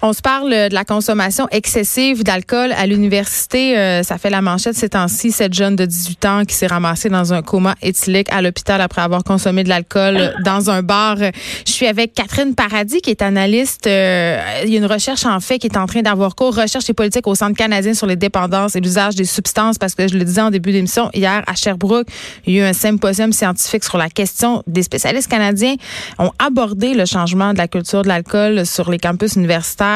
On 0.00 0.12
se 0.12 0.22
parle 0.22 0.50
de 0.50 0.74
la 0.74 0.84
consommation 0.84 1.48
excessive 1.50 2.22
d'alcool 2.22 2.70
à 2.70 2.86
l'université. 2.86 3.76
Euh, 3.76 4.04
ça 4.04 4.16
fait 4.16 4.30
la 4.30 4.40
manchette 4.40 4.76
ces 4.76 4.90
temps-ci. 4.90 5.32
Cette 5.32 5.54
jeune 5.54 5.74
de 5.74 5.84
18 5.84 6.24
ans 6.24 6.44
qui 6.44 6.54
s'est 6.54 6.68
ramassée 6.68 7.08
dans 7.08 7.32
un 7.32 7.42
coma 7.42 7.74
éthylique 7.82 8.32
à 8.32 8.40
l'hôpital 8.40 8.80
après 8.80 9.02
avoir 9.02 9.24
consommé 9.24 9.64
de 9.64 9.68
l'alcool 9.68 10.36
dans 10.44 10.70
un 10.70 10.82
bar. 10.82 11.16
Je 11.16 11.72
suis 11.72 11.86
avec 11.88 12.14
Catherine 12.14 12.54
Paradis, 12.54 13.00
qui 13.00 13.10
est 13.10 13.22
analyste. 13.22 13.88
Euh, 13.88 14.40
il 14.62 14.70
y 14.70 14.76
a 14.76 14.78
une 14.78 14.86
recherche 14.86 15.26
en 15.26 15.40
fait 15.40 15.58
qui 15.58 15.66
est 15.66 15.76
en 15.76 15.86
train 15.86 16.02
d'avoir 16.02 16.36
cours. 16.36 16.54
Recherche 16.54 16.88
et 16.88 16.94
politique 16.94 17.26
au 17.26 17.34
Centre 17.34 17.56
canadien 17.56 17.92
sur 17.92 18.06
les 18.06 18.16
dépendances 18.16 18.76
et 18.76 18.80
l'usage 18.80 19.16
des 19.16 19.24
substances. 19.24 19.78
Parce 19.78 19.96
que 19.96 20.06
je 20.06 20.16
le 20.16 20.24
disais 20.24 20.42
en 20.42 20.50
début 20.50 20.70
d'émission, 20.70 21.10
hier 21.12 21.42
à 21.44 21.56
Sherbrooke, 21.56 22.06
il 22.46 22.54
y 22.54 22.60
a 22.60 22.66
eu 22.66 22.68
un 22.68 22.72
symposium 22.72 23.32
scientifique 23.32 23.82
sur 23.82 23.98
la 23.98 24.10
question. 24.10 24.62
Des 24.68 24.84
spécialistes 24.84 25.28
canadiens 25.28 25.74
ont 26.20 26.30
abordé 26.38 26.94
le 26.94 27.04
changement 27.04 27.52
de 27.52 27.58
la 27.58 27.66
culture 27.66 28.02
de 28.02 28.08
l'alcool 28.08 28.64
sur 28.64 28.92
les 28.92 28.98
campus 28.98 29.34
universitaires 29.34 29.87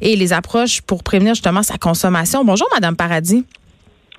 et 0.00 0.16
les 0.16 0.32
approches 0.32 0.80
pour 0.82 1.02
prévenir 1.02 1.34
justement 1.34 1.62
sa 1.62 1.78
consommation. 1.78 2.44
Bonjour, 2.44 2.68
Madame 2.72 2.96
Paradis. 2.96 3.44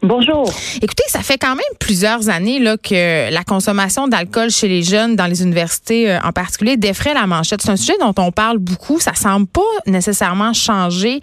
Bonjour. 0.03 0.51
Écoutez, 0.81 1.03
ça 1.09 1.19
fait 1.19 1.37
quand 1.37 1.55
même 1.55 1.59
plusieurs 1.79 2.27
années 2.29 2.57
là, 2.57 2.75
que 2.75 3.31
la 3.31 3.43
consommation 3.43 4.07
d'alcool 4.07 4.49
chez 4.49 4.67
les 4.67 4.81
jeunes, 4.81 5.15
dans 5.15 5.27
les 5.27 5.43
universités 5.43 6.09
euh, 6.09 6.19
en 6.23 6.31
particulier, 6.31 6.75
défraie 6.75 7.13
la 7.13 7.27
manchette. 7.27 7.61
C'est 7.61 7.69
un 7.69 7.75
sujet 7.75 7.93
dont 7.99 8.13
on 8.17 8.31
parle 8.31 8.57
beaucoup. 8.57 8.99
Ça 8.99 9.13
semble 9.13 9.45
pas 9.45 9.61
nécessairement 9.85 10.53
changer 10.53 11.21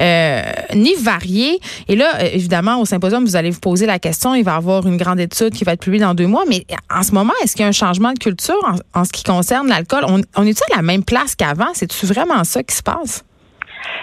euh, 0.00 0.42
ni 0.76 0.94
varier. 0.94 1.58
Et 1.88 1.96
là, 1.96 2.20
euh, 2.20 2.28
évidemment, 2.32 2.80
au 2.80 2.84
symposium, 2.84 3.24
vous 3.24 3.34
allez 3.34 3.50
vous 3.50 3.58
poser 3.58 3.86
la 3.86 3.98
question. 3.98 4.36
Il 4.36 4.44
va 4.44 4.52
y 4.52 4.56
avoir 4.56 4.86
une 4.86 4.96
grande 4.96 5.18
étude 5.18 5.52
qui 5.52 5.64
va 5.64 5.72
être 5.72 5.82
publiée 5.82 6.04
dans 6.04 6.14
deux 6.14 6.28
mois. 6.28 6.44
Mais 6.46 6.64
en 6.88 7.02
ce 7.02 7.10
moment, 7.10 7.32
est-ce 7.42 7.56
qu'il 7.56 7.62
y 7.62 7.64
a 7.64 7.68
un 7.68 7.72
changement 7.72 8.12
de 8.12 8.18
culture 8.20 8.62
en, 8.94 9.04
ce 9.04 9.10
qui 9.10 9.24
concerne 9.24 9.66
l'alcool? 9.66 10.04
On, 10.06 10.20
on 10.36 10.46
est-il 10.46 10.72
à 10.72 10.76
la 10.76 10.82
même 10.82 11.02
place 11.02 11.34
qu'avant? 11.34 11.70
C'est-tu 11.74 12.06
vraiment 12.06 12.44
ça 12.44 12.62
qui 12.62 12.76
se 12.76 12.82
passe? 12.84 13.24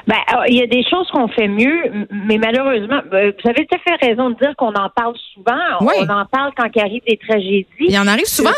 Ben, 0.08 0.18
il 0.48 0.58
y 0.58 0.62
a 0.62 0.68
des 0.68 0.84
choses 0.84 1.10
qu'on 1.12 1.28
fait 1.28 1.48
mieux, 1.48 2.08
mais 2.12 2.38
malheureusement, 2.38 3.02
euh, 3.14 3.32
vous 3.44 3.50
avez 3.50 3.66
tout 3.66 3.76
à 3.76 3.80
fait 3.80 4.06
raison 4.08 4.30
de 4.30 4.36
dire 4.36 4.56
qu'on 4.58 4.74
en 4.74 4.90
parle 4.90 5.16
souvent. 5.34 5.58
On 5.82 6.10
en 6.10 6.26
parle 6.26 6.52
quand 6.56 6.70
il 6.76 6.82
arrive 6.82 7.02
des 7.08 7.18
tragédies. 7.18 7.68
Il 7.80 7.98
en 8.00 8.08
arrive 8.08 8.26
souvent. 8.26 8.52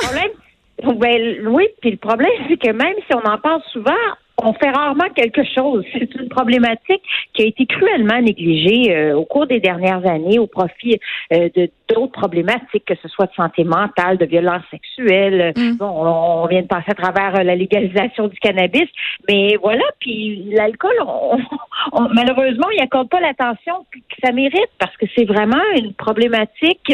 ben, 0.83 1.47
oui, 1.47 1.67
puis 1.81 1.91
le 1.91 1.97
problème, 1.97 2.31
c'est 2.47 2.57
que 2.57 2.71
même 2.71 2.95
si 3.07 3.15
on 3.15 3.29
en 3.29 3.37
parle 3.37 3.61
souvent, 3.71 3.91
on 4.43 4.53
fait 4.53 4.69
rarement 4.69 5.09
quelque 5.15 5.41
chose. 5.55 5.83
C'est 5.93 6.13
une 6.15 6.29
problématique 6.29 7.01
qui 7.33 7.43
a 7.43 7.45
été 7.45 7.65
cruellement 7.65 8.21
négligée 8.21 8.95
euh, 8.95 9.15
au 9.15 9.25
cours 9.25 9.47
des 9.47 9.59
dernières 9.59 10.05
années 10.07 10.39
au 10.39 10.47
profit 10.47 10.99
euh, 11.33 11.49
de 11.55 11.69
d'autres 11.89 12.11
problématiques, 12.11 12.85
que 12.85 12.95
ce 13.01 13.07
soit 13.07 13.25
de 13.27 13.33
santé 13.35 13.63
mentale, 13.63 14.17
de 14.17 14.25
violence 14.25 14.63
sexuelle. 14.71 15.53
Mm. 15.55 15.77
Bon, 15.77 15.87
on, 15.87 16.47
vient 16.47 16.61
de 16.61 16.67
passer 16.67 16.91
à 16.91 16.95
travers 16.95 17.35
euh, 17.35 17.43
la 17.43 17.55
légalisation 17.55 18.27
du 18.27 18.37
cannabis, 18.39 18.87
mais 19.27 19.57
voilà. 19.61 19.83
Puis 19.99 20.49
l'alcool, 20.51 20.93
malheureusement, 22.13 22.67
il 22.75 22.81
accorde 22.81 23.09
pas 23.09 23.19
l'attention 23.19 23.85
que 23.91 24.15
ça 24.23 24.31
mérite 24.31 24.69
parce 24.79 24.95
que 24.97 25.05
c'est 25.15 25.25
vraiment 25.25 25.61
une 25.77 25.93
problématique 25.93 26.91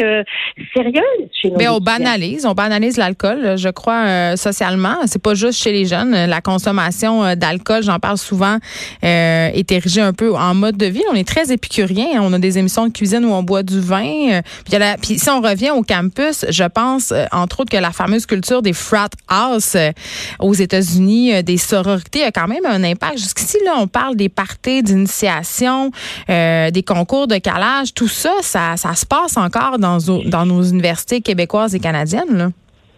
sérieuse 0.74 1.30
chez 1.32 1.50
nous. 1.50 1.56
Mais 1.56 1.68
on 1.68 1.78
banalise, 1.78 2.46
on 2.46 2.52
banalise 2.52 2.96
l'alcool, 2.96 3.56
je 3.56 3.68
crois 3.68 4.36
socialement. 4.36 4.96
C'est 5.06 5.22
pas 5.22 5.34
juste 5.34 5.62
chez 5.62 5.72
les 5.72 5.86
jeunes. 5.86 6.12
La 6.12 6.40
consommation 6.40 7.34
d'alcool, 7.34 7.82
j'en 7.82 7.98
parle 7.98 8.18
souvent, 8.18 8.58
euh, 9.04 9.48
est 9.52 9.72
érigé 9.72 10.00
un 10.00 10.12
peu 10.12 10.34
en 10.34 10.54
mode 10.54 10.76
de 10.76 10.86
vie. 10.86 11.02
On 11.10 11.14
est 11.14 11.26
très 11.26 11.52
épicurien. 11.52 12.06
On 12.20 12.32
a 12.32 12.38
des 12.38 12.58
émissions 12.58 12.86
de 12.86 12.92
cuisine 12.92 13.24
où 13.24 13.32
on 13.32 13.42
boit 13.42 13.62
du 13.62 13.80
vin. 13.80 14.40
Euh, 14.86 14.96
puis, 15.00 15.18
si 15.18 15.28
on 15.30 15.40
revient 15.40 15.70
au 15.70 15.82
campus, 15.82 16.44
je 16.48 16.64
pense, 16.64 17.12
euh, 17.12 17.24
entre 17.32 17.60
autres, 17.60 17.70
que 17.70 17.76
la 17.76 17.92
fameuse 17.92 18.26
culture 18.26 18.62
des 18.62 18.72
frat 18.72 19.08
house 19.28 19.76
aux 20.38 20.54
États-Unis, 20.54 21.42
des 21.42 21.56
sororités, 21.56 22.24
a 22.24 22.32
quand 22.32 22.48
même 22.48 22.64
un 22.66 22.82
impact. 22.84 23.18
Jusqu'ici, 23.18 23.58
là, 23.64 23.74
on 23.78 23.88
parle 23.88 24.16
des 24.16 24.28
parties 24.28 24.82
d'initiation, 24.82 25.90
des 26.28 26.84
concours 26.86 27.26
de 27.26 27.38
calage. 27.38 27.94
Tout 27.94 28.08
ça, 28.08 28.32
ça, 28.42 28.76
ça 28.76 28.94
se 28.94 29.06
passe 29.06 29.36
encore 29.36 29.78
dans, 29.78 29.98
dans 30.26 30.46
nos 30.46 30.62
universités 30.62 31.20
québécoises 31.20 31.74
et 31.74 31.80
canadiennes. 31.80 32.36
Là. 32.36 32.50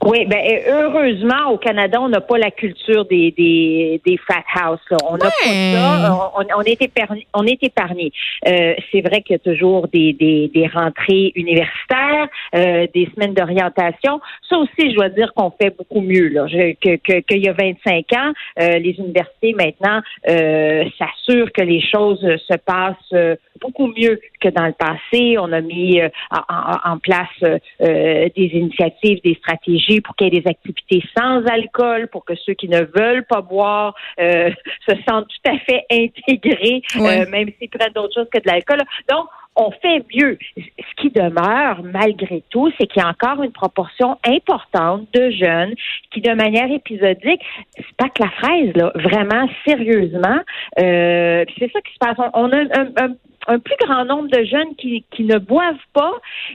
Oui, 0.04 0.25
ben 0.26 0.41
heureusement 0.69 1.50
au 1.50 1.59
Canada, 1.59 2.00
on 2.00 2.09
n'a 2.09 2.20
pas 2.20 2.38
la 2.38 2.50
culture 2.50 3.04
des 3.06 3.32
des, 3.32 4.00
des 4.06 4.16
frat 4.16 4.44
house. 4.54 4.81
On 5.04 5.16
n'a 5.16 5.26
pas 5.26 5.31
ça. 5.44 6.31
On, 6.36 6.44
on 6.56 6.62
est 6.62 6.81
épargné. 6.81 7.26
On 7.34 7.44
est 7.44 7.62
épargné. 7.62 8.12
Euh, 8.47 8.75
c'est 8.92 9.00
vrai 9.00 9.22
qu'il 9.22 9.32
y 9.32 9.34
a 9.34 9.38
toujours 9.38 9.88
des 9.88 10.12
des, 10.12 10.50
des 10.54 10.66
rentrées 10.69 11.32
universitaires, 11.34 12.28
euh, 12.54 12.87
des 12.94 13.10
semaines 13.14 13.34
d'orientation. 13.34 14.20
Ça 14.48 14.58
aussi, 14.58 14.91
je 14.91 14.94
dois 14.94 15.08
dire 15.08 15.32
qu'on 15.34 15.50
fait 15.50 15.76
beaucoup 15.76 16.00
mieux 16.00 16.28
là, 16.28 16.47
que 16.47 16.97
qu'il 17.20 17.44
y 17.44 17.48
a 17.48 17.53
25 17.53 18.04
ans. 18.14 18.32
Euh, 18.60 18.78
les 18.78 18.94
universités 18.98 19.53
maintenant 19.53 20.00
euh, 20.28 20.84
s'assurent 20.98 21.53
que 21.53 21.62
les 21.62 21.82
choses 21.82 22.20
se 22.20 22.56
passent 22.56 23.38
beaucoup 23.60 23.86
mieux 23.88 24.20
que 24.41 24.48
dans 24.48 24.66
le 24.66 24.72
passé. 24.72 25.36
On 25.38 25.52
a 25.52 25.60
mis 25.60 26.00
en, 26.30 26.92
en, 26.92 26.98
place 26.98 27.28
des 27.41 28.32
initiatives, 28.36 29.20
des 29.22 29.34
stratégies 29.34 30.00
pour 30.00 30.16
qu'il 30.16 30.32
y 30.32 30.36
ait 30.36 30.41
des 30.41 30.48
activités 30.48 31.02
sans 31.16 31.44
alcool, 31.46 32.08
pour 32.08 32.24
que 32.24 32.34
ceux 32.36 32.54
qui 32.54 32.69
ne 32.69 32.80
veulent 32.80 33.24
pas 33.24 33.41
boire 33.41 33.94
euh, 34.20 34.50
se 34.88 34.94
sentent 35.08 35.28
tout 35.28 35.50
à 35.50 35.58
fait 35.58 35.84
intégrés, 35.91 36.82
euh, 36.96 37.26
même 37.30 37.50
s'ils 37.58 37.70
prennent 37.70 37.92
d'autres 37.94 38.14
choses 38.14 38.28
que 38.32 38.38
de 38.38 38.46
l'alcool. 38.46 38.80
Donc, 39.08 39.26
on 39.60 39.72
fait 39.72 40.04
mieux. 40.14 40.38
Ce 40.56 41.02
qui 41.02 41.10
demeure, 41.10 41.82
malgré 41.82 42.44
tout, 42.50 42.70
c'est 42.78 42.86
qu'il 42.86 43.02
y 43.02 43.04
a 43.04 43.08
encore 43.08 43.42
une 43.42 43.50
proportion 43.50 44.16
importante 44.25 45.08
de 45.12 45.30
jeunes 45.30 45.75
qui, 46.12 46.20
de 46.20 46.32
manière 46.32 46.70
épisodique, 46.70 47.40
c'est 47.76 47.96
pas 47.96 48.08
que 48.08 48.22
la 48.22 48.30
fraise, 48.30 48.72
là, 48.76 48.92
vraiment 48.94 49.48
sérieusement, 49.66 50.38
euh, 50.78 51.44
c'est 51.58 51.72
ça 51.72 51.80
qui 51.80 51.92
se 51.92 51.98
passe. 51.98 52.16
On, 52.34 52.52
a 52.52 52.56
un, 52.56 52.92
un 53.00 53.14
plus 53.56 53.76
grand 53.81 54.04
nombre 54.04 54.28
de 54.28 54.44
jeunes 54.44 54.75
qui, 54.76 55.04
qui 55.10 55.25
ne 55.25 55.38
boivent 55.38 55.75
pas, 55.94 56.12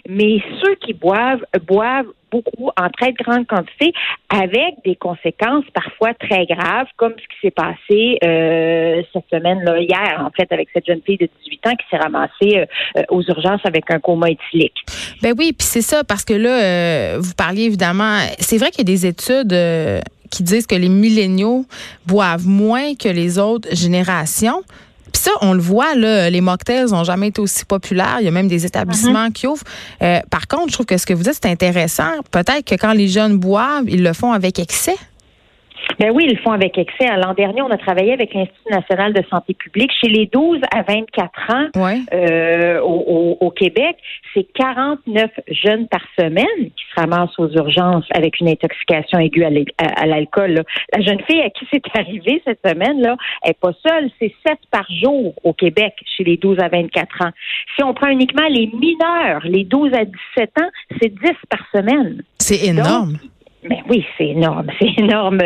mais 0.07 0.37
ceux 0.61 0.75
qui 0.75 0.93
boivent, 0.93 1.43
boivent 1.65 2.11
beaucoup 2.33 2.71
en 2.77 2.89
très 2.89 3.13
grande 3.13 3.45
quantité 3.47 3.93
avec 4.29 4.75
des 4.83 4.95
conséquences 4.95 5.65
parfois 5.73 6.13
très 6.15 6.45
graves, 6.45 6.87
comme 6.97 7.13
ce 7.13 7.23
qui 7.23 7.41
s'est 7.41 7.51
passé 7.51 8.17
euh, 8.23 9.01
cette 9.13 9.25
semaine, 9.31 9.63
là, 9.63 9.79
hier, 9.79 10.19
en 10.19 10.31
fait, 10.31 10.51
avec 10.51 10.69
cette 10.73 10.85
jeune 10.85 11.01
fille 11.05 11.17
de 11.17 11.29
18 11.43 11.67
ans 11.67 11.75
qui 11.75 11.85
s'est 11.89 11.97
ramassée 11.97 12.65
euh, 12.97 13.03
aux 13.09 13.21
urgences 13.21 13.61
avec 13.65 13.89
un 13.91 13.99
coma 13.99 14.29
éthylique. 14.29 14.83
Ben 15.21 15.33
oui, 15.37 15.53
puis 15.57 15.67
c'est 15.67 15.81
ça, 15.81 16.03
parce 16.03 16.25
que 16.25 16.33
là, 16.33 16.63
euh, 16.63 17.17
vous 17.19 17.33
parliez 17.35 17.63
évidemment, 17.63 18.17
c'est 18.39 18.57
vrai 18.57 18.71
qu'il 18.71 18.79
y 18.79 18.91
a 18.91 18.95
des 18.95 19.05
études 19.05 19.55
qui 20.31 20.41
disent 20.41 20.65
que 20.65 20.75
les 20.75 20.89
milléniaux 20.89 21.65
boivent 22.07 22.47
moins 22.47 22.95
que 22.95 23.09
les 23.09 23.37
autres 23.37 23.69
générations. 23.75 24.63
Puis 25.13 25.21
ça, 25.21 25.31
on 25.41 25.53
le 25.53 25.61
voit, 25.61 25.95
là, 25.95 26.29
les 26.29 26.41
mocktails 26.41 26.89
n'ont 26.89 27.03
jamais 27.03 27.27
été 27.27 27.39
aussi 27.39 27.63
populaires. 27.65 28.17
Il 28.19 28.25
y 28.25 28.27
a 28.27 28.31
même 28.31 28.47
des 28.47 28.65
établissements 28.65 29.27
mm-hmm. 29.27 29.31
qui 29.31 29.47
ouvrent. 29.47 29.63
Euh, 30.01 30.19
par 30.29 30.47
contre, 30.47 30.69
je 30.69 30.73
trouve 30.73 30.85
que 30.85 30.97
ce 30.97 31.05
que 31.05 31.13
vous 31.13 31.23
dites, 31.23 31.37
c'est 31.41 31.49
intéressant. 31.49 32.09
Peut-être 32.31 32.65
que 32.65 32.75
quand 32.75 32.93
les 32.93 33.07
jeunes 33.07 33.37
boivent, 33.37 33.85
ils 33.87 34.03
le 34.03 34.13
font 34.13 34.33
avec 34.33 34.59
excès. 34.59 34.97
Ben 35.99 36.11
oui, 36.11 36.25
ils 36.27 36.35
le 36.35 36.41
font 36.41 36.51
avec 36.51 36.77
excès. 36.77 37.05
L'an 37.17 37.33
dernier, 37.33 37.61
on 37.61 37.69
a 37.69 37.77
travaillé 37.77 38.13
avec 38.13 38.33
l'Institut 38.33 38.71
national 38.71 39.13
de 39.13 39.23
santé 39.29 39.53
publique. 39.53 39.91
Chez 40.01 40.09
les 40.09 40.25
12 40.27 40.59
à 40.71 40.81
24 40.83 41.31
ans 41.49 41.67
euh, 42.13 42.79
au, 42.81 43.51
Québec, 43.51 43.97
c'est 44.33 44.47
49 44.55 45.29
jeunes 45.47 45.87
par 45.87 46.01
semaine 46.17 46.45
qui 46.57 46.83
se 46.93 46.99
ramassent 46.99 47.37
aux 47.37 47.49
urgences 47.49 48.05
avec 48.15 48.39
une 48.39 48.49
intoxication 48.49 49.19
aiguë 49.19 49.45
à 49.77 50.05
l'alcool. 50.05 50.63
La 50.93 51.01
jeune 51.01 51.21
fille 51.21 51.41
à 51.41 51.49
qui 51.49 51.67
c'est 51.71 51.81
arrivé 51.97 52.41
cette 52.45 52.59
semaine, 52.65 53.01
là, 53.01 53.15
elle 53.43 53.49
n'est 53.49 53.53
pas 53.53 53.73
seule. 53.87 54.09
C'est 54.19 54.33
7 54.45 54.57
par 54.71 54.85
jour 54.89 55.33
au 55.43 55.53
Québec 55.53 55.93
chez 56.17 56.23
les 56.23 56.37
12 56.37 56.57
à 56.59 56.69
24 56.69 57.25
ans. 57.25 57.31
Si 57.75 57.83
on 57.83 57.93
prend 57.93 58.09
uniquement 58.09 58.47
les 58.49 58.67
mineurs, 58.67 59.41
les 59.45 59.63
12 59.63 59.91
à 59.93 60.05
17 60.05 60.51
ans, 60.61 60.69
c'est 61.01 61.09
10 61.09 61.19
par 61.49 61.65
semaine. 61.71 62.23
C'est 62.39 62.65
énorme 62.65 63.17
Mais 63.69 63.81
oui, 63.89 64.05
c'est 64.17 64.27
énorme, 64.27 64.67
c'est 64.79 64.99
énorme. 64.99 65.39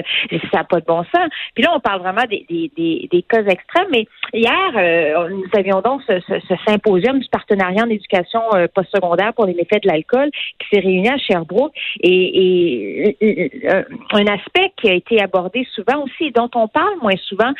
Ça 0.51 0.59
n'a 0.59 0.63
pas 0.63 0.79
de 0.79 0.85
bon 0.85 1.03
sens. 1.03 1.29
Puis 1.53 1.63
là, 1.63 1.71
on 1.75 1.79
parle 1.79 2.01
vraiment 2.01 2.25
des, 2.29 2.45
des, 2.49 2.71
des, 2.75 3.07
des 3.11 3.21
cas 3.23 3.43
extrêmes. 3.43 3.87
Mais 3.91 4.07
hier, 4.33 4.71
euh, 4.75 5.29
nous 5.29 5.49
avions 5.57 5.81
donc 5.81 6.01
ce, 6.07 6.19
ce, 6.27 6.55
symposium 6.67 7.19
du 7.19 7.27
partenariat 7.29 7.83
en 7.83 7.89
éducation 7.89 8.41
euh, 8.53 8.67
postsecondaire 8.73 9.33
pour 9.33 9.45
les 9.45 9.53
méfaits 9.53 9.83
de 9.83 9.87
l'alcool 9.87 10.29
qui 10.59 10.67
s'est 10.71 10.81
réuni 10.81 11.09
à 11.09 11.17
Sherbrooke. 11.17 11.73
Et, 12.01 13.09
et 13.19 13.67
euh, 13.71 13.83
un 14.13 14.25
aspect 14.27 14.71
qui 14.77 14.89
a 14.89 14.93
été 14.93 15.21
abordé 15.21 15.67
souvent 15.73 16.03
aussi, 16.03 16.31
dont 16.31 16.49
on 16.55 16.67
parle 16.67 16.97
moins 17.01 17.17
souvent, 17.27 17.51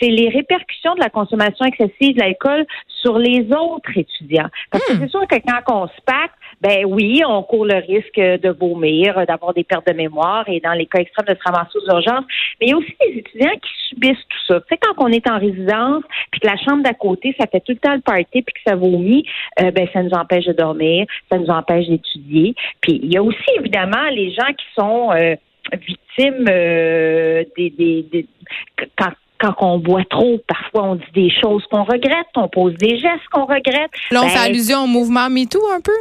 c'est 0.00 0.08
les 0.08 0.28
répercussions 0.28 0.94
de 0.94 1.00
la 1.00 1.10
consommation 1.10 1.64
excessive 1.64 2.14
de 2.14 2.20
l'alcool 2.20 2.66
sur 2.88 3.18
les 3.18 3.46
autres 3.52 3.96
étudiants. 3.96 4.48
Parce 4.70 4.84
que 4.86 4.94
hmm. 4.94 5.00
c'est 5.00 5.10
sûr 5.10 5.26
que 5.26 5.36
quand 5.36 5.82
on 5.82 5.86
se 5.86 6.00
pacte, 6.04 6.34
ben 6.60 6.84
oui, 6.86 7.22
on 7.26 7.42
court 7.42 7.66
le 7.66 7.76
risque 7.76 8.16
de 8.16 8.48
vomir, 8.50 9.26
d'avoir 9.26 9.52
des 9.52 9.64
pertes 9.64 9.86
de 9.86 9.92
mémoire 9.92 10.44
et 10.48 10.60
dans 10.60 10.72
les 10.72 10.86
cas 10.86 11.00
extrêmes 11.00 11.26
de 11.26 11.34
se 11.34 11.42
ramasser 11.44 11.78
aux 11.78 11.86
urgences. 11.90 12.24
Mais 12.60 12.66
il 12.66 12.70
y 12.70 12.72
a 12.72 12.76
aussi 12.76 12.96
des 13.00 13.18
étudiants 13.18 13.54
qui 13.54 13.88
subissent 13.88 14.26
tout 14.28 14.38
ça. 14.48 14.60
Tu 14.60 14.66
sais, 14.70 14.78
quand 14.80 15.04
on 15.04 15.08
est 15.08 15.28
en 15.28 15.38
résidence, 15.38 16.02
puis 16.30 16.40
que 16.40 16.46
la 16.46 16.56
chambre 16.56 16.82
d'à 16.82 16.94
côté, 16.94 17.34
ça 17.38 17.46
fait 17.46 17.60
tout 17.60 17.72
le 17.72 17.78
temps 17.78 17.94
le 17.94 18.00
party, 18.00 18.42
puis 18.42 18.42
que 18.42 18.60
ça 18.66 18.74
vomit, 18.74 19.24
euh, 19.60 19.70
ben 19.70 19.86
ça 19.92 20.02
nous 20.02 20.12
empêche 20.12 20.46
de 20.46 20.52
dormir, 20.52 21.06
ça 21.30 21.38
nous 21.38 21.50
empêche 21.50 21.86
d'étudier. 21.88 22.54
Puis 22.80 23.00
il 23.02 23.12
y 23.12 23.16
a 23.16 23.22
aussi 23.22 23.50
évidemment 23.58 24.08
les 24.10 24.32
gens 24.32 24.52
qui 24.56 24.66
sont 24.74 25.12
euh, 25.12 25.36
victimes 25.72 26.46
euh, 26.48 27.44
des, 27.56 27.70
des, 27.70 28.06
des 28.10 28.26
quand 28.96 29.10
quand 29.38 29.54
on 29.60 29.78
boit 29.78 30.04
trop, 30.08 30.40
parfois 30.48 30.84
on 30.84 30.94
dit 30.94 31.04
des 31.14 31.30
choses 31.30 31.62
qu'on 31.70 31.84
regrette, 31.84 32.26
on 32.36 32.48
pose 32.48 32.74
des 32.76 32.98
gestes 32.98 33.28
qu'on 33.30 33.44
regrette. 33.44 33.90
Là, 34.10 34.22
on 34.24 34.28
fait 34.28 34.34
ben, 34.34 34.44
allusion 34.44 34.84
au 34.84 34.86
mouvement 34.86 35.28
MeToo 35.28 35.60
un 35.74 35.80
peu? 35.82 35.92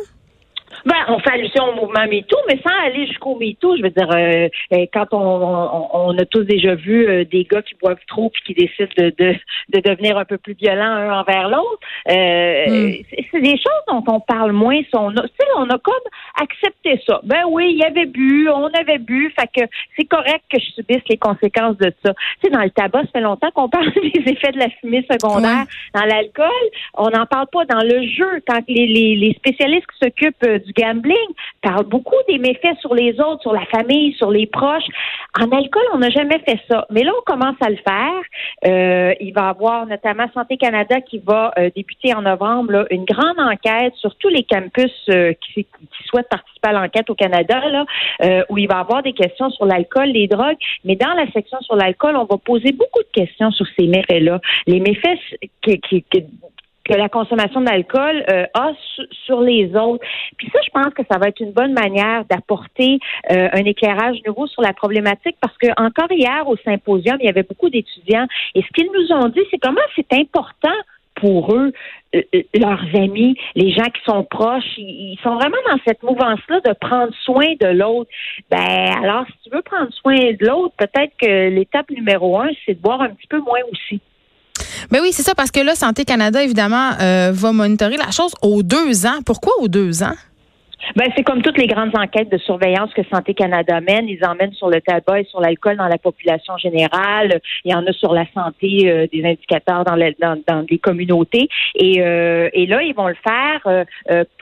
Ben, 0.86 0.94
on 1.08 1.18
fait 1.18 1.32
allusion 1.32 1.64
au 1.70 1.74
mouvement 1.74 2.06
MeToo, 2.06 2.38
mais 2.48 2.60
sans 2.62 2.86
aller 2.86 3.08
jusqu'au 3.08 3.36
MeToo. 3.40 3.76
Je 3.78 3.82
veux 3.82 3.90
dire, 3.90 4.08
euh, 4.12 4.48
euh, 4.74 4.86
quand 4.94 5.08
on, 5.14 5.90
on, 5.94 6.16
a 6.16 6.26
tous 6.26 6.44
déjà 6.44 6.76
vu 6.76 7.08
euh, 7.08 7.26
des 7.26 7.44
gars 7.44 7.64
qui 7.64 7.74
boivent 7.82 7.98
trop 8.08 8.30
puis 8.30 8.42
qui 8.46 8.54
décident 8.54 8.92
de, 8.96 9.12
de, 9.18 9.36
de 9.74 9.80
devenir 9.80 10.16
un 10.20 10.26
peu 10.26 10.38
plus 10.38 10.54
violents 10.54 10.84
un 10.86 11.20
envers 11.22 11.50
l'autre, 11.50 11.80
hmm. 12.08 12.92
c'est 13.32 13.42
des 13.42 13.58
choses 13.58 13.84
dont 13.88 14.04
on 14.08 14.20
parle 14.20 14.52
moins. 14.52 14.80
On 14.94 15.10
a, 15.18 15.24
on 15.58 15.70
a 15.70 15.78
comme 15.80 15.94
accepté 16.40 17.02
ça. 17.08 17.20
Ben 17.24 17.46
oui, 17.50 17.72
il 17.72 17.78
y 17.78 17.84
avait 17.84 18.06
bu, 18.06 18.48
on 18.50 18.68
avait 18.68 19.00
bu, 19.00 19.34
fait 19.40 19.50
que 19.56 19.68
c'est 19.98 20.06
correct 20.06 20.44
que 20.52 20.60
je 20.60 20.66
subisse 20.74 21.04
les 21.10 21.18
conséquences 21.18 21.78
de 21.78 21.92
ça. 22.04 22.14
Tu 22.14 22.20
sais, 22.44 22.50
dans 22.52 22.62
le 22.62 22.70
tabac, 22.70 23.02
ça 23.06 23.12
fait 23.14 23.22
longtemps 23.22 23.50
qu'on 23.56 23.70
parle 23.70 23.92
des 23.96 24.32
effets 24.32 24.52
de 24.52 24.60
la 24.60 24.70
fumée 24.70 25.06
secondaire. 25.10 25.66
Dans 25.96 26.06
l'alcool, 26.06 26.46
on 26.94 27.10
n'en 27.10 27.26
parle 27.26 27.48
pas. 27.52 27.66
Dans 27.66 27.82
le 27.82 28.08
jeu, 28.08 28.42
quand 28.48 28.62
les, 28.68 28.86
les, 28.86 29.16
les 29.16 29.34
spécialistes 29.34 29.88
qui 29.88 30.06
s'occupent 30.06 30.64
du 30.64 30.75
gambling 30.76 31.34
parle 31.62 31.86
beaucoup 31.86 32.16
des 32.28 32.38
méfaits 32.38 32.78
sur 32.80 32.94
les 32.94 33.20
autres, 33.20 33.42
sur 33.42 33.54
la 33.54 33.66
famille, 33.66 34.14
sur 34.14 34.32
les 34.32 34.46
proches. 34.46 34.88
En 35.40 35.50
alcool, 35.50 35.84
on 35.94 35.98
n'a 35.98 36.10
jamais 36.10 36.40
fait 36.40 36.60
ça. 36.70 36.86
Mais 36.92 37.04
là, 37.04 37.12
on 37.18 37.24
commence 37.24 37.56
à 37.62 37.70
le 37.70 37.78
faire. 37.78 38.22
Euh, 38.66 39.14
il 39.20 39.34
va 39.34 39.48
y 39.48 39.50
avoir 39.50 39.86
notamment 39.86 40.26
Santé 40.34 40.58
Canada 40.58 41.02
qui 41.02 41.20
va 41.20 41.52
euh, 41.58 41.70
débuter 41.76 42.14
en 42.14 42.22
novembre 42.22 42.88
une 42.92 43.06
grande 43.06 43.40
enquête 43.40 43.94
sur 43.96 44.16
tous 44.16 44.30
les 44.30 44.44
campus 44.44 44.92
euh, 45.10 45.34
qui, 45.34 45.66
souhaitent 46.06 46.30
participer 46.30 46.70
à 46.70 46.74
l'enquête 46.74 47.10
au 47.10 47.16
Canada, 47.16 47.62
là, 47.68 47.86
où 48.50 48.58
il 48.58 48.68
va 48.68 48.76
y 48.76 48.80
avoir 48.80 49.02
des 49.02 49.14
questions 49.14 49.50
sur 49.50 49.66
l'alcool, 49.66 50.10
les 50.10 50.28
drogues. 50.28 50.58
Mais 50.84 50.96
dans 50.96 51.14
la 51.14 51.30
section 51.32 51.60
sur 51.62 51.76
l'alcool, 51.76 52.16
on 52.16 52.26
va 52.26 52.38
poser 52.38 52.72
beaucoup 52.72 53.02
de 53.02 53.24
questions 53.24 53.50
sur 53.52 53.66
ces 53.78 53.88
méfaits-là. 53.88 54.40
Les 54.68 54.80
méfaits 54.80 55.18
qui, 55.62 55.80
qui, 55.80 56.06
que 56.86 56.94
la 56.94 57.10
consommation 57.10 57.62
d'alcool 57.62 58.24
euh, 58.30 58.46
a 58.54 58.72
sur 59.26 59.42
les 59.42 59.76
autres. 59.76 60.04
Puis 60.38 60.50
ça, 60.54 60.60
je 60.64 60.70
pense 60.70 60.94
que 60.94 61.02
ça 61.10 61.18
va 61.18 61.28
être 61.28 61.40
une 61.40 61.52
bonne 61.52 61.74
manière 61.74 62.26
d'apporter 62.26 63.00
euh, 63.32 63.50
un 63.52 63.66
éclairage 63.66 64.18
nouveau 64.26 64.48
sur 64.48 64.62
la 64.62 64.74
problématique 64.74 65.36
parce 65.42 65.58
que 65.58 65.68
encore 65.82 66.12
hier 66.12 66.48
au 66.48 66.56
symposium, 66.58 67.18
il 67.20 67.26
y 67.26 67.30
avait 67.30 67.44
beaucoup 67.44 67.70
d'étudiants 67.70 68.28
et 68.54 68.62
ce 68.62 68.68
qu'ils 68.74 68.92
nous 68.92 69.16
ont 69.16 69.30
dit, 69.30 69.42
c'est 69.50 69.58
comment 69.58 69.82
c'est 69.96 70.14
important 70.14 70.76
pour 71.16 71.56
eux, 71.56 71.72
euh, 72.14 72.22
leurs 72.54 72.86
amis, 72.94 73.38
les 73.56 73.72
gens 73.72 73.86
qui 73.86 74.02
sont 74.06 74.24
proches, 74.24 74.78
ils, 74.78 75.18
sont 75.24 75.36
vraiment 75.36 75.58
dans 75.70 75.78
cette 75.88 76.04
mouvance-là 76.04 76.60
de 76.60 76.74
prendre 76.74 77.14
soin 77.24 77.54
de 77.60 77.68
l'autre. 77.68 78.10
Ben 78.52 78.92
alors, 79.02 79.26
si 79.28 79.50
tu 79.50 79.56
veux 79.56 79.62
prendre 79.62 79.92
soin 79.94 80.16
de 80.16 80.46
l'autre, 80.46 80.76
peut-être 80.78 81.14
que 81.18 81.50
l'étape 81.50 81.90
numéro 81.90 82.40
un, 82.40 82.50
c'est 82.66 82.76
de 82.76 82.82
boire 82.82 83.02
un 83.02 83.10
petit 83.10 83.28
peu 83.28 83.40
moins 83.40 83.62
aussi. 83.72 84.02
Ben 84.92 85.00
oui, 85.02 85.10
c'est 85.12 85.24
ça, 85.24 85.36
parce 85.36 85.52
que 85.52 85.60
là, 85.60 85.76
Santé 85.76 86.06
Canada, 86.06 86.44
évidemment, 86.44 86.92
euh, 87.02 87.32
va 87.34 87.52
monitorer 87.52 87.98
la 87.98 88.12
chose 88.12 88.34
aux 88.42 88.64
deux 88.64 89.06
ans. 89.06 89.20
Pourquoi 89.26 89.54
aux 89.60 89.68
deux 89.68 90.04
ans? 90.04 90.16
Ben, 90.96 91.08
c'est 91.16 91.24
comme 91.24 91.42
toutes 91.42 91.58
les 91.58 91.66
grandes 91.66 91.98
enquêtes 91.98 92.30
de 92.30 92.38
surveillance 92.38 92.94
que 92.94 93.02
Santé 93.12 93.34
Canada 93.34 93.82
mène. 93.82 94.08
Ils 94.08 94.24
emmènent 94.24 94.54
sur 94.54 94.70
le 94.70 94.82
tabac 94.82 95.22
et 95.22 95.24
sur 95.24 95.42
l'alcool 95.42 95.78
dans 95.78 95.88
la 95.88 95.98
population 95.98 96.58
générale. 96.58 97.42
Il 97.64 97.72
y 97.72 97.76
en 97.76 97.86
a 97.88 97.92
sur 97.92 98.14
la 98.14 98.26
santé 98.34 98.92
euh, 98.92 99.08
des 99.12 99.26
indicateurs 99.26 99.84
dans, 99.84 99.96
dans, 99.96 100.40
dans, 100.48 100.66
les 100.70 100.78
communautés. 100.78 101.50
Et, 101.74 102.02
euh, 102.02 102.50
et 102.54 102.68
là, 102.68 102.84
ils 102.84 102.94
vont 102.94 103.08
le 103.08 103.16
faire 103.28 103.86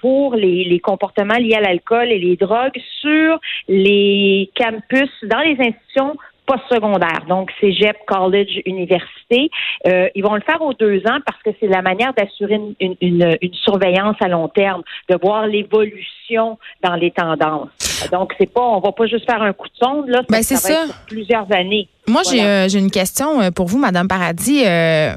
pour 0.02 0.36
les, 0.36 0.66
les 0.66 0.80
comportements 0.80 1.38
liés 1.38 1.56
à 1.56 1.62
l'alcool 1.62 2.12
et 2.12 2.20
les 2.20 2.36
drogues 2.36 2.80
sur 3.00 3.40
les 3.70 4.52
campus, 4.58 5.10
dans 5.24 5.40
les 5.40 5.56
institutions 5.60 6.18
postsecondaire, 6.46 7.26
donc 7.28 7.52
cégep, 7.60 7.98
college, 8.06 8.62
université. 8.66 9.50
Euh, 9.88 10.10
ils 10.16 10.24
vont 10.24 10.36
le 10.36 10.42
faire 10.42 10.62
aux 10.62 10.74
deux 10.74 11.00
ans 11.08 11.20
parce 11.26 11.42
que 11.44 11.52
c'est 11.60 11.68
la 11.68 11.82
manière 11.82 12.14
d'assurer 12.14 12.56
une, 12.56 12.96
une, 13.02 13.38
une, 13.42 13.54
surveillance 13.54 14.16
à 14.22 14.28
long 14.28 14.48
terme, 14.50 14.84
de 15.10 15.18
voir 15.22 15.48
l'évolution 15.48 16.58
dans 16.84 16.96
les 16.96 17.12
tendances. 17.12 17.70
Donc 18.12 18.34
c'est 18.38 18.52
pas, 18.52 18.62
on 18.62 18.80
va 18.80 18.92
pas 18.92 19.06
juste 19.06 19.26
faire 19.26 19.42
un 19.42 19.54
coup 19.54 19.68
de 19.68 19.86
sonde 19.86 20.10
là, 20.10 20.22
ben, 20.30 20.44
c'est 20.44 20.56
ça. 20.56 20.86
plusieurs 21.08 21.52
années. 21.52 21.88
Moi 22.08 22.22
j'ai 22.30 22.44
euh, 22.44 22.68
j'ai 22.68 22.80
une 22.80 22.92
question 22.92 23.42
euh, 23.42 23.52
pour 23.52 23.68
vous, 23.68 23.78
Madame 23.78 24.08
Paradis. 24.08 24.64
Euh, 24.66 25.14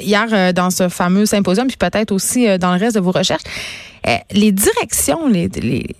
hier 0.00 0.52
dans 0.52 0.70
ce 0.70 0.88
fameux 0.88 1.26
symposium, 1.26 1.66
puis 1.66 1.76
peut-être 1.76 2.12
aussi 2.12 2.46
dans 2.58 2.72
le 2.74 2.78
reste 2.78 2.96
de 2.96 3.00
vos 3.00 3.12
recherches. 3.12 3.42
Euh, 4.06 4.16
les 4.32 4.52
directions, 4.52 5.28
les, 5.28 5.48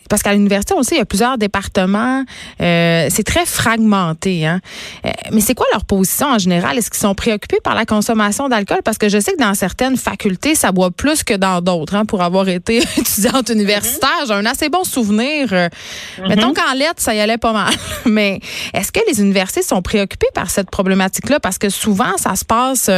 parce 0.09 0.23
qu'à 0.23 0.33
l'université, 0.33 0.75
on 0.75 0.83
sait, 0.83 0.95
il 0.97 0.99
y 0.99 1.03
a 1.03 1.05
plusieurs 1.05 1.39
départements. 1.39 2.25
Euh, 2.61 3.09
c'est 3.11 3.25
très 3.25 3.45
fragmenté. 3.45 4.47
Hein? 4.47 4.61
Euh, 5.05 5.11
mais 5.33 5.41
c'est 5.41 5.55
quoi 5.55 5.67
leur 5.73 5.85
position 5.85 6.29
en 6.29 6.39
général? 6.39 6.79
Est-ce 6.79 6.91
qu'ils 6.91 7.01
sont 7.01 7.15
préoccupés 7.15 7.59
par 7.63 7.75
la 7.75 7.85
consommation 7.85 8.49
d'alcool? 8.49 8.81
Parce 8.85 8.99
que 8.99 9.09
je 9.09 9.21
sais 9.21 9.33
que 9.33 9.43
dans 9.43 9.55
certaines 9.55 9.97
facultés, 9.97 10.55
ça 10.55 10.73
boit 10.73 10.91
plus 10.91 11.25
que 11.25 11.35
dans 11.35 11.61
d'autres. 11.61 11.95
Hein, 11.95 12.05
pour 12.07 12.23
avoir 12.23 12.49
été 12.49 12.79
étudiante 12.97 13.51
universitaire, 13.51 14.25
j'ai 14.27 14.35
un 14.35 14.47
assez 14.47 14.69
bon 14.69 14.85
souvenir. 14.85 15.49
Mm-hmm. 15.49 16.29
Mettons 16.29 16.55
qu'en 16.55 16.75
lettres, 16.75 17.03
ça 17.03 17.15
y 17.15 17.21
allait 17.21 17.39
pas 17.39 17.53
mal. 17.53 17.75
mais 18.07 18.41
est-ce 18.73 18.93
que 18.93 19.01
les 19.09 19.21
universités 19.21 19.63
sont 19.63 19.83
préoccupées 19.83 20.31
par 20.35 20.51
cette 20.51 20.71
problématique-là? 20.71 21.41
Parce 21.41 21.59
que 21.59 21.69
souvent, 21.69 22.17
ça 22.17 22.35
se 22.35 22.45
passe 22.45 22.91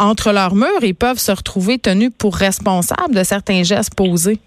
entre 0.00 0.32
leurs 0.32 0.54
murs, 0.54 0.82
ils 0.82 0.94
peuvent 0.94 1.18
se 1.18 1.30
retrouver 1.30 1.78
tenus 1.78 2.10
pour 2.18 2.34
responsables 2.34 3.14
de 3.14 3.22
certains 3.22 3.62
gestes 3.62 3.94
posés. 3.94 4.38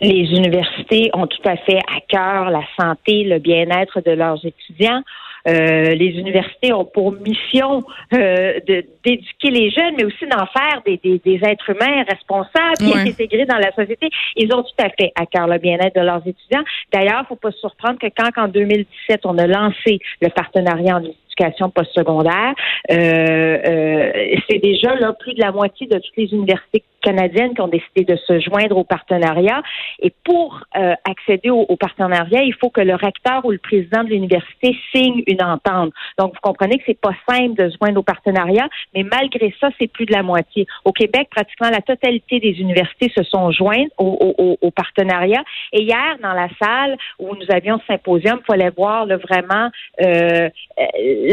Les 0.00 0.24
universités 0.32 1.10
ont 1.14 1.28
tout 1.28 1.48
à 1.48 1.56
fait 1.56 1.78
à 1.78 2.00
cœur 2.08 2.50
la 2.50 2.62
santé, 2.78 3.22
le 3.22 3.38
bien-être 3.38 4.00
de 4.00 4.10
leurs 4.10 4.44
étudiants. 4.44 5.02
Euh, 5.48 5.94
les 5.94 6.18
universités 6.18 6.72
ont 6.72 6.84
pour 6.84 7.12
mission 7.12 7.82
euh, 8.12 8.60
d'éduquer 9.04 9.50
les 9.50 9.70
jeunes, 9.70 9.94
mais 9.96 10.04
aussi 10.04 10.24
d'en 10.26 10.46
faire 10.46 10.82
des, 10.86 11.00
des, 11.02 11.20
des, 11.24 11.40
êtres 11.44 11.70
humains 11.70 12.04
responsables, 12.08 12.78
bien 12.80 13.06
intégrés 13.06 13.46
dans 13.46 13.58
la 13.58 13.72
société. 13.72 14.08
Ils 14.36 14.52
ont 14.54 14.62
tout 14.62 14.84
à 14.84 14.88
fait 14.90 15.12
à 15.16 15.26
cœur 15.26 15.48
le 15.48 15.58
bien-être 15.58 15.96
de 15.96 16.04
leurs 16.04 16.22
étudiants. 16.26 16.62
D'ailleurs, 16.92 17.18
il 17.20 17.22
ne 17.22 17.26
faut 17.26 17.36
pas 17.36 17.50
se 17.50 17.58
surprendre 17.58 17.98
que 17.98 18.06
quand 18.16 18.30
en 18.40 18.48
2017, 18.48 19.20
on 19.24 19.36
a 19.38 19.46
lancé 19.46 19.98
le 20.20 20.28
partenariat 20.28 20.96
en 20.96 21.00
éducation 21.32 21.70
postsecondaire, 21.70 22.54
euh, 22.90 22.94
euh, 22.94 24.12
c'est 24.48 24.58
déjà 24.58 24.94
là 24.96 25.12
plus 25.12 25.34
de 25.34 25.40
la 25.40 25.52
moitié 25.52 25.86
de 25.86 25.98
toutes 25.98 26.16
les 26.16 26.32
universités 26.32 26.84
canadiennes 27.02 27.54
qui 27.54 27.60
ont 27.60 27.68
décidé 27.68 28.04
de 28.04 28.16
se 28.16 28.40
joindre 28.40 28.76
au 28.76 28.84
partenariat. 28.84 29.62
Et 30.00 30.12
pour 30.24 30.60
euh, 30.76 30.94
accéder 31.08 31.50
au, 31.50 31.76
partenariat, 31.76 32.42
il 32.42 32.54
faut 32.54 32.70
que 32.70 32.80
le 32.80 32.94
recteur 32.94 33.44
ou 33.44 33.50
le 33.50 33.58
président 33.58 34.04
de 34.04 34.10
l'université 34.10 34.76
signe 34.94 35.22
une 35.26 35.42
entente. 35.42 35.92
Donc, 36.18 36.32
vous 36.34 36.40
comprenez 36.40 36.78
que 36.78 36.84
c'est 36.86 37.00
pas 37.00 37.14
simple 37.28 37.54
de 37.60 37.70
se 37.70 37.76
joindre 37.76 37.98
au 37.98 38.02
partenariat, 38.02 38.68
mais 38.94 39.02
malgré 39.02 39.52
ça, 39.60 39.70
c'est 39.78 39.88
plus 39.88 40.06
de 40.06 40.12
la 40.12 40.22
moitié. 40.22 40.66
Au 40.84 40.92
Québec, 40.92 41.28
pratiquement 41.30 41.70
la 41.70 41.80
totalité 41.80 42.38
des 42.38 42.60
universités 42.60 43.10
se 43.16 43.24
sont 43.24 43.50
jointes 43.50 43.90
au, 43.98 44.58
au, 44.60 44.70
partenariat. 44.70 45.42
Et 45.72 45.82
hier, 45.82 46.16
dans 46.22 46.32
la 46.32 46.48
salle 46.62 46.96
où 47.18 47.34
nous 47.34 47.46
avions 47.50 47.78
ce 47.80 47.86
symposium, 47.86 48.38
il 48.40 48.46
fallait 48.46 48.70
voir 48.70 49.06
là, 49.06 49.16
vraiment 49.16 49.70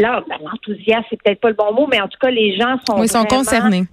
là, 0.00 0.22
ben, 0.28 0.36
l'enthousiasme, 0.42 1.04
c'est 1.10 1.22
peut-être 1.22 1.40
pas 1.40 1.48
le 1.48 1.54
bon 1.54 1.72
mot, 1.72 1.86
mais 1.90 2.00
en 2.00 2.08
tout 2.08 2.18
cas, 2.20 2.30
les 2.30 2.56
gens 2.56 2.76
sont, 2.88 3.00
oui, 3.00 3.08
sont 3.08 3.24
concernés. 3.24 3.84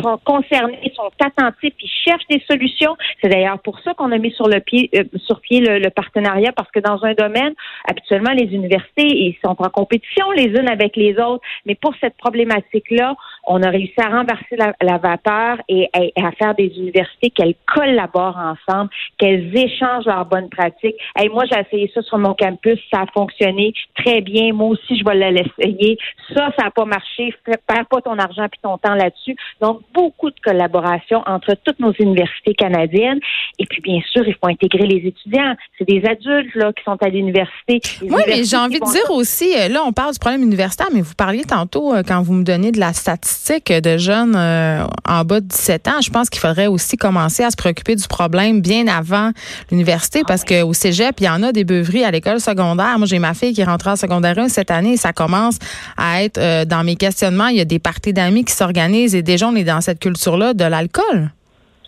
sont 0.00 0.18
concernés, 0.24 0.92
sont 0.94 1.10
attentifs, 1.24 1.74
ils 1.82 1.90
cherchent 2.04 2.26
des 2.28 2.42
solutions. 2.48 2.96
C'est 3.22 3.28
d'ailleurs 3.28 3.58
pour 3.60 3.78
ça 3.80 3.94
qu'on 3.94 4.12
a 4.12 4.18
mis 4.18 4.32
sur 4.32 4.48
le 4.48 4.60
pied, 4.60 4.90
euh, 4.94 5.04
sur 5.24 5.40
pied 5.40 5.60
le, 5.60 5.90
partenariat, 5.90 6.52
parce 6.52 6.70
que 6.70 6.80
dans 6.80 7.02
un 7.04 7.14
domaine, 7.14 7.54
habituellement, 7.88 8.32
les 8.32 8.54
universités, 8.54 9.06
ils 9.06 9.36
sont 9.44 9.56
en 9.58 9.70
compétition 9.70 10.30
les 10.32 10.46
unes 10.46 10.68
avec 10.68 10.96
les 10.96 11.18
autres, 11.18 11.42
mais 11.66 11.74
pour 11.74 11.94
cette 12.00 12.16
problématique-là, 12.16 13.14
on 13.46 13.62
a 13.62 13.70
réussi 13.70 13.94
à 13.98 14.08
renverser 14.08 14.56
la, 14.56 14.98
vapeur 14.98 15.58
et, 15.68 15.88
à 16.16 16.30
faire 16.32 16.54
des 16.54 16.72
universités 16.76 17.30
qu'elles 17.30 17.54
collaborent 17.66 18.38
ensemble, 18.38 18.90
qu'elles 19.18 19.56
échangent 19.56 20.06
leurs 20.06 20.26
bonnes 20.26 20.48
pratiques. 20.48 20.96
Et 21.20 21.28
moi, 21.28 21.44
j'ai 21.50 21.58
essayé 21.58 21.90
ça 21.94 22.02
sur 22.02 22.18
mon 22.18 22.34
campus, 22.34 22.78
ça 22.92 23.02
a 23.02 23.06
fonctionné 23.12 23.72
très 23.96 24.20
bien. 24.20 24.52
Moi 24.52 24.68
aussi, 24.68 24.98
je 24.98 25.04
vais 25.04 25.16
l'essayer. 25.26 25.98
Ça, 26.34 26.50
ça 26.56 26.64
n'a 26.64 26.70
pas 26.70 26.84
marché. 26.84 27.34
Perds 27.44 27.86
pas 27.90 28.00
ton 28.00 28.18
argent 28.18 28.46
puis 28.50 28.60
ton 28.62 28.78
temps 28.78 28.94
là-dessus. 28.94 29.36
Donc, 29.60 29.80
beaucoup 29.94 30.30
de 30.30 30.40
collaboration 30.42 31.22
entre 31.26 31.54
toutes 31.64 31.80
nos 31.80 31.92
universités 31.92 32.54
canadiennes. 32.54 33.20
Et 33.58 33.66
puis, 33.66 33.80
bien 33.80 34.00
sûr, 34.12 34.26
il 34.26 34.34
faut 34.34 34.48
intégrer 34.48 34.86
les 34.86 35.06
étudiants. 35.06 35.54
C'est 35.78 35.86
des 35.86 36.02
adultes 36.04 36.54
là 36.54 36.72
qui 36.72 36.82
sont 36.84 36.96
à 37.00 37.08
l'université. 37.08 37.80
Oui, 38.02 38.22
mais 38.26 38.44
j'ai 38.44 38.56
envie 38.56 38.80
de 38.80 38.92
dire 38.92 39.10
aussi, 39.10 39.54
euh, 39.56 39.68
là, 39.68 39.82
on 39.84 39.92
parle 39.92 40.12
du 40.12 40.18
problème 40.18 40.42
universitaire, 40.42 40.88
mais 40.92 41.00
vous 41.00 41.14
parliez 41.14 41.44
tantôt 41.44 41.94
euh, 41.94 42.02
quand 42.06 42.22
vous 42.22 42.32
me 42.32 42.44
donnez 42.44 42.72
de 42.72 42.80
la 42.80 42.92
statistique 42.92 43.72
de 43.72 43.98
jeunes 43.98 44.34
euh, 44.36 44.84
en 45.08 45.24
bas 45.24 45.40
de 45.40 45.46
17 45.46 45.88
ans. 45.88 46.00
Je 46.02 46.10
pense 46.10 46.30
qu'il 46.30 46.40
faudrait 46.40 46.66
aussi 46.66 46.96
commencer 46.96 47.42
à 47.42 47.50
se 47.50 47.56
préoccuper 47.56 47.96
du 47.96 48.06
problème 48.08 48.60
bien 48.60 48.86
avant 48.86 49.30
l'université, 49.70 50.22
parce 50.26 50.44
que 50.44 50.62
au 50.62 50.72
cégep, 50.72 51.20
il 51.20 51.24
y 51.24 51.28
en 51.28 51.42
a 51.42 51.52
des 51.52 51.64
beuveries 51.64 52.04
à 52.04 52.10
l'école 52.10 52.40
secondaire. 52.40 52.98
Moi, 52.98 53.06
j'ai 53.06 53.18
ma 53.18 53.34
fille 53.34 53.52
qui 53.52 53.60
est 53.60 53.64
rentrée 53.64 53.90
en 53.90 53.96
secondaire 53.96 54.38
1 54.38 54.48
cette 54.48 54.70
année 54.70 54.92
et 54.92 54.96
ça 54.96 55.09
commence 55.12 55.58
à 55.96 56.22
être 56.22 56.64
dans 56.64 56.84
mes 56.84 56.96
questionnements. 56.96 57.48
Il 57.48 57.56
y 57.56 57.60
a 57.60 57.64
des 57.64 57.78
parties 57.78 58.12
d'amis 58.12 58.44
qui 58.44 58.52
s'organisent 58.52 59.14
et 59.14 59.22
déjà 59.22 59.48
on 59.48 59.54
est 59.54 59.64
dans 59.64 59.80
cette 59.80 60.00
culture-là 60.00 60.54
de 60.54 60.64
l'alcool. 60.64 61.30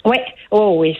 Oui, 0.05 0.17
oh 0.51 0.75
oui. 0.79 0.97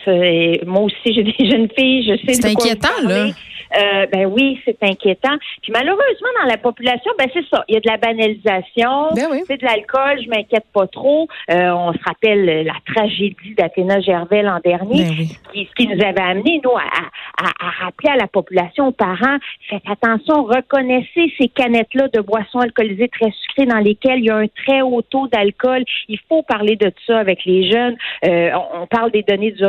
Moi 0.65 0.81
aussi, 0.81 0.95
j'ai 1.13 1.23
des 1.23 1.49
jeunes 1.49 1.67
filles, 1.77 2.03
je 2.03 2.25
sais. 2.25 2.33
C'est 2.33 2.45
inquiétant, 2.45 2.89
là. 3.03 3.27
Euh, 3.75 4.05
ben 4.11 4.25
oui, 4.25 4.59
c'est 4.65 4.77
inquiétant. 4.83 5.35
Puis 5.61 5.71
malheureusement, 5.71 6.29
dans 6.41 6.47
la 6.47 6.57
population, 6.57 7.11
ben 7.17 7.27
c'est 7.33 7.45
ça. 7.49 7.63
Il 7.67 7.75
y 7.75 7.77
a 7.77 7.79
de 7.79 7.89
la 7.89 7.97
banalisation. 7.97 9.13
Ben 9.15 9.27
oui. 9.31 9.43
C'est 9.47 9.57
de 9.57 9.65
l'alcool, 9.65 10.21
je 10.23 10.29
m'inquiète 10.29 10.65
pas 10.73 10.87
trop. 10.87 11.27
Euh, 11.49 11.71
on 11.71 11.93
se 11.93 11.99
rappelle 12.05 12.65
la 12.65 12.75
tragédie 12.93 13.55
d'Athéna 13.57 13.99
Gervais 14.01 14.43
l'an 14.43 14.59
dernier, 14.63 15.03
ben 15.03 15.25
qui, 15.51 15.65
ce 15.65 15.75
qui 15.75 15.87
nous 15.87 16.03
avait 16.03 16.21
amené, 16.21 16.61
nous, 16.63 16.71
à, 16.71 16.83
à, 17.37 17.69
rappeler 17.83 18.11
à 18.11 18.17
la 18.17 18.27
population, 18.27 18.87
aux 18.87 18.91
parents, 18.91 19.37
faites 19.69 19.83
attention, 19.89 20.43
reconnaissez 20.43 21.33
ces 21.37 21.47
canettes-là 21.47 22.09
de 22.09 22.21
boissons 22.21 22.59
alcoolisées 22.59 23.09
très 23.09 23.31
sucrées 23.31 23.65
dans 23.65 23.79
lesquelles 23.79 24.19
il 24.19 24.25
y 24.25 24.29
a 24.29 24.37
un 24.37 24.47
très 24.47 24.81
haut 24.81 25.01
taux 25.01 25.27
d'alcool. 25.27 25.83
Il 26.07 26.19
faut 26.29 26.43
parler 26.43 26.75
de 26.75 26.91
ça 27.07 27.19
avec 27.19 27.45
les 27.45 27.71
jeunes. 27.71 27.95
Euh, 28.25 28.51
on, 28.73 28.87
parle 28.87 29.11
des 29.11 29.23
données 29.23 29.51
du, 29.51 29.63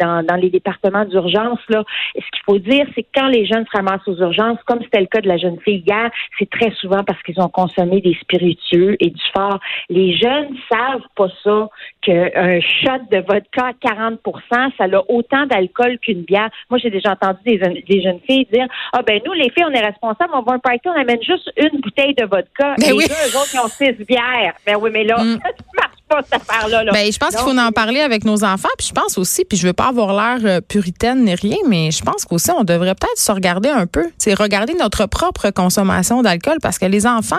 dans, 0.00 0.24
dans 0.24 0.36
les 0.36 0.50
départements 0.50 1.04
d'urgence. 1.04 1.60
Là, 1.68 1.84
ce 2.14 2.20
qu'il 2.20 2.42
faut 2.46 2.58
dire, 2.58 2.86
c'est 2.94 3.02
que 3.02 3.08
quand 3.14 3.28
les 3.28 3.46
jeunes 3.50 3.66
se 3.66 3.76
ramassent 3.76 4.06
aux 4.06 4.16
urgences, 4.16 4.58
comme 4.66 4.80
c'était 4.82 5.00
le 5.00 5.06
cas 5.06 5.20
de 5.20 5.28
la 5.28 5.36
jeune 5.36 5.58
fille 5.60 5.82
hier, 5.86 6.10
c'est 6.38 6.48
très 6.48 6.70
souvent 6.72 7.02
parce 7.04 7.22
qu'ils 7.22 7.40
ont 7.40 7.48
consommé 7.48 8.00
des 8.00 8.16
spiritueux 8.20 8.96
et 9.00 9.10
du 9.10 9.22
fort. 9.34 9.58
Les 9.88 10.16
jeunes 10.16 10.56
savent 10.70 11.06
pas 11.16 11.28
ça 11.44 11.68
qu'un 12.02 12.60
shot 12.60 13.02
de 13.10 13.18
vodka 13.18 13.70
à 13.70 13.72
40% 13.72 14.70
ça 14.78 14.84
a 14.84 15.02
autant 15.08 15.46
d'alcool 15.46 15.98
qu'une 15.98 16.22
bière. 16.22 16.50
Moi, 16.70 16.78
j'ai 16.78 16.90
déjà 16.90 17.12
entendu 17.12 17.38
des, 17.44 18.02
jeunes 18.02 18.20
filles 18.26 18.46
dire 18.52 18.66
Ah 18.92 19.02
ben 19.02 19.20
nous, 19.24 19.32
les 19.32 19.50
filles, 19.50 19.64
on 19.66 19.72
est 19.72 19.84
responsables, 19.84 20.30
on 20.32 20.42
va 20.42 20.52
un 20.54 20.58
party, 20.58 20.80
on 20.86 21.00
amène 21.00 21.22
juste 21.22 21.50
une 21.56 21.80
bouteille 21.80 22.14
de 22.14 22.24
vodka. 22.24 22.74
Mais 22.78 22.88
et 22.88 22.92
oui. 22.92 23.04
eux, 23.04 23.36
autres, 23.36 23.50
ils 23.54 23.60
ont 23.60 23.68
six 23.68 23.92
bières. 24.04 24.54
Ben 24.66 24.76
oui, 24.80 24.90
mais 24.92 25.04
là, 25.04 25.22
mm. 25.22 25.38
ça 26.10 26.16
marche 26.16 26.28
pas 26.30 26.38
cette 26.38 26.50
affaire-là. 26.50 26.92
Ben, 26.92 27.12
je 27.12 27.18
pense 27.18 27.30
qu'il 27.30 27.44
faut 27.44 27.58
en 27.58 27.72
parler 27.72 28.00
avec 28.00 28.24
nos 28.24 28.44
enfants. 28.44 28.68
Puis 28.78 28.88
je 28.88 28.92
pense 28.92 29.18
aussi, 29.18 29.44
puis 29.44 29.56
je 29.58 29.66
veux 29.66 29.72
pas 29.72 29.88
avoir 29.88 30.12
l'air 30.12 30.38
euh, 30.44 30.60
puritaine 30.60 31.24
ni 31.24 31.34
rien, 31.34 31.56
mais 31.68 31.90
je 31.90 32.02
pense 32.02 32.24
qu'aussi 32.24 32.50
on 32.50 32.64
devrait 32.64 32.94
peut-être 32.94 33.18
se 33.18 33.32
regarder 33.32 33.68
un 33.68 33.86
peu. 33.86 34.10
C'est 34.18 34.34
regarder 34.34 34.74
notre 34.74 35.06
propre 35.06 35.50
consommation 35.50 36.22
d'alcool 36.22 36.58
parce 36.62 36.78
que 36.78 36.86
les 36.86 37.06
enfants, 37.06 37.36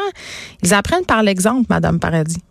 ils 0.63 0.73
apprennent 0.73 1.05
par 1.05 1.23
l'exemple, 1.23 1.65
Madame 1.69 1.99
Paradis. 1.99 2.41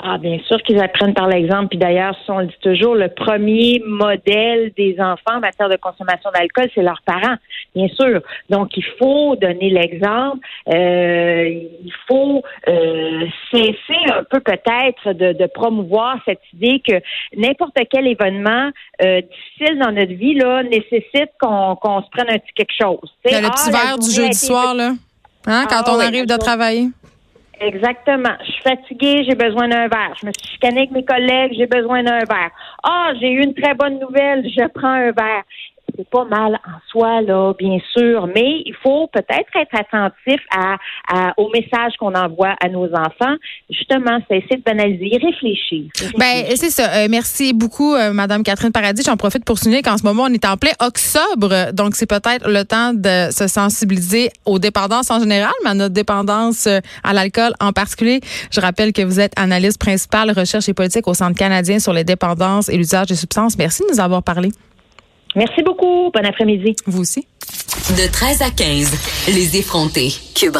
Ah, 0.00 0.16
bien 0.16 0.38
sûr 0.46 0.62
qu'ils 0.62 0.80
apprennent 0.80 1.14
par 1.14 1.26
l'exemple. 1.26 1.68
Puis 1.70 1.78
d'ailleurs, 1.78 2.16
on 2.28 2.38
le 2.38 2.46
dit 2.46 2.58
toujours, 2.62 2.94
le 2.94 3.08
premier 3.08 3.82
modèle 3.84 4.72
des 4.76 4.96
enfants 5.00 5.36
en 5.36 5.40
matière 5.40 5.68
de 5.68 5.76
consommation 5.76 6.30
d'alcool, 6.32 6.68
c'est 6.72 6.82
leurs 6.82 7.02
parents, 7.04 7.34
bien 7.74 7.88
sûr. 7.88 8.20
Donc, 8.48 8.76
il 8.76 8.84
faut 8.96 9.34
donner 9.34 9.70
l'exemple. 9.70 10.38
Euh, 10.72 11.48
il 11.48 11.92
faut 12.06 12.42
euh, 12.68 13.26
cesser 13.50 13.98
un 14.14 14.22
peu 14.22 14.38
peut-être 14.38 15.12
de, 15.14 15.46
promouvoir 15.46 16.18
cette 16.24 16.42
idée 16.52 16.80
que 16.86 17.00
n'importe 17.36 17.74
quel 17.90 18.06
événement 18.06 18.70
euh, 19.02 19.20
difficile 19.22 19.78
dans 19.78 19.90
notre 19.90 20.12
vie 20.12 20.34
là 20.34 20.62
nécessite 20.62 21.30
qu'on 21.40 22.02
se 22.02 22.10
prenne 22.10 22.30
un 22.30 22.38
petit 22.38 22.52
quelque 22.54 22.74
chose. 22.80 23.12
le 23.24 23.48
petit 23.50 23.70
ah, 23.74 23.84
verre 23.84 23.98
du 23.98 24.10
jeudi 24.10 24.34
soir, 24.34 24.74
là, 24.74 24.92
hein, 25.46 25.64
quand 25.68 25.82
ah 25.86 25.94
on 25.96 26.00
arrive 26.00 26.26
de 26.26 26.36
travailler. 26.36 26.88
Exactement. 27.60 28.36
Je 28.44 28.52
suis 28.52 28.62
fatiguée, 28.62 29.24
j'ai 29.24 29.34
besoin 29.34 29.68
d'un 29.68 29.88
verre. 29.88 30.14
Je 30.20 30.26
me 30.26 30.32
suis 30.32 30.52
chicanée 30.52 30.78
avec 30.78 30.90
mes 30.92 31.04
collègues, 31.04 31.54
j'ai 31.56 31.66
besoin 31.66 32.02
d'un 32.02 32.18
verre. 32.18 32.50
Ah, 32.84 33.12
j'ai 33.20 33.30
eu 33.30 33.42
une 33.42 33.54
très 33.54 33.74
bonne 33.74 33.98
nouvelle, 33.98 34.48
je 34.48 34.66
prends 34.68 34.88
un 34.88 35.12
verre 35.12 35.42
c'est 35.98 36.08
pas 36.08 36.24
mal 36.24 36.54
en 36.54 36.78
soi, 36.90 37.22
là, 37.22 37.52
bien 37.58 37.78
sûr, 37.92 38.28
mais 38.28 38.62
il 38.64 38.74
faut 38.82 39.08
peut-être 39.08 39.48
être 39.56 39.74
attentif 39.74 40.40
à, 40.56 40.76
au 41.36 41.50
message 41.50 41.94
qu'on 41.98 42.14
envoie 42.14 42.54
à 42.62 42.68
nos 42.68 42.86
enfants. 42.86 43.34
Justement, 43.68 44.18
c'est 44.28 44.38
essayer 44.38 44.56
de 44.56 44.62
banaliser, 44.62 45.18
réfléchir. 45.18 45.86
Ben, 46.16 46.44
c'est 46.54 46.70
ça. 46.70 46.88
Euh, 46.94 47.08
merci 47.10 47.52
beaucoup, 47.52 47.94
euh, 47.94 48.12
Madame 48.12 48.44
Catherine 48.44 48.70
Paradis. 48.70 49.02
J'en 49.04 49.16
profite 49.16 49.44
pour 49.44 49.58
souligner 49.58 49.82
qu'en 49.82 49.98
ce 49.98 50.04
moment, 50.04 50.24
on 50.28 50.32
est 50.32 50.44
en 50.44 50.56
plein 50.56 50.72
octobre, 50.80 51.72
donc 51.72 51.96
c'est 51.96 52.08
peut-être 52.08 52.48
le 52.48 52.62
temps 52.62 52.92
de 52.94 53.32
se 53.32 53.48
sensibiliser 53.48 54.30
aux 54.46 54.60
dépendances 54.60 55.10
en 55.10 55.18
général, 55.18 55.52
mais 55.64 55.70
à 55.70 55.74
notre 55.74 55.94
dépendance 55.94 56.66
euh, 56.68 56.78
à 57.02 57.12
l'alcool 57.12 57.52
en 57.60 57.72
particulier. 57.72 58.20
Je 58.52 58.60
rappelle 58.60 58.92
que 58.92 59.02
vous 59.02 59.18
êtes 59.18 59.32
analyste 59.36 59.80
principale 59.80 60.30
recherche 60.30 60.68
et 60.68 60.74
politique 60.74 61.08
au 61.08 61.14
Centre 61.14 61.36
canadien 61.36 61.80
sur 61.80 61.92
les 61.92 62.04
dépendances 62.04 62.68
et 62.68 62.76
l'usage 62.76 63.08
des 63.08 63.16
substances. 63.16 63.58
Merci 63.58 63.82
de 63.82 63.94
nous 63.94 64.00
avoir 64.00 64.22
parlé. 64.22 64.50
Merci 65.38 65.62
beaucoup. 65.62 66.10
Bon 66.12 66.26
après-midi. 66.26 66.74
Vous 66.86 67.00
aussi. 67.00 67.26
De 67.90 68.10
13 68.10 68.42
à 68.42 68.50
15, 68.50 68.90
les 69.28 69.56
effrontés. 69.56 70.12
Cube 70.34 70.56